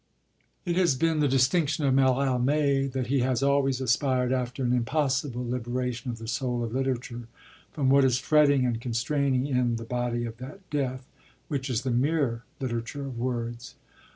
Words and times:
It 0.65 0.75
has 0.77 0.95
been 0.95 1.19
the 1.19 1.27
distinction 1.27 1.85
of 1.85 1.93
Mallarmé 1.93 2.91
that 2.91 3.05
he 3.05 3.19
has 3.19 3.43
always 3.43 3.79
aspired 3.79 4.33
after 4.33 4.63
an 4.63 4.73
impossible 4.73 5.47
liberation 5.47 6.09
of 6.09 6.17
the 6.17 6.27
soul 6.27 6.63
of 6.63 6.73
literature 6.73 7.27
from 7.71 7.87
what 7.89 8.03
is 8.03 8.17
fretting 8.17 8.65
and 8.65 8.81
constraining 8.81 9.45
in 9.45 9.75
'the 9.75 9.85
body 9.85 10.25
of 10.25 10.37
that 10.37 10.67
death,' 10.71 11.07
which 11.49 11.69
is 11.69 11.83
the 11.83 11.91
mere 11.91 12.41
literature 12.59 13.05
of 13.05 13.19
words. 13.19 13.75